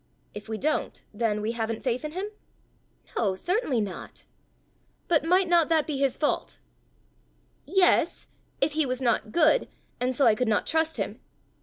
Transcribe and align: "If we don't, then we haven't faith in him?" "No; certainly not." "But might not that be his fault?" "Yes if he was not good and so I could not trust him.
"If 0.33 0.49
we 0.49 0.57
don't, 0.57 1.03
then 1.13 1.41
we 1.41 1.51
haven't 1.51 1.83
faith 1.83 2.03
in 2.03 2.13
him?" 2.13 2.25
"No; 3.15 3.35
certainly 3.35 3.79
not." 3.79 4.23
"But 5.07 5.23
might 5.23 5.47
not 5.47 5.69
that 5.69 5.85
be 5.85 5.99
his 5.99 6.17
fault?" 6.17 6.57
"Yes 7.67 8.25
if 8.61 8.71
he 8.71 8.83
was 8.87 8.99
not 8.99 9.31
good 9.31 9.67
and 9.99 10.15
so 10.15 10.25
I 10.25 10.33
could 10.33 10.47
not 10.47 10.65
trust 10.65 10.97
him. 10.97 11.19